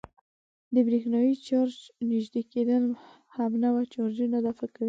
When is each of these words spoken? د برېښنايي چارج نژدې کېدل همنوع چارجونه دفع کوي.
د 0.73 0.75
برېښنايي 0.87 1.33
چارج 1.47 1.77
نژدې 2.11 2.41
کېدل 2.53 2.83
همنوع 3.35 3.83
چارجونه 3.93 4.37
دفع 4.47 4.67
کوي. 4.73 4.79